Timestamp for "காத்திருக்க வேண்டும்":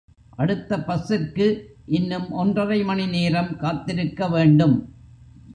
3.57-4.93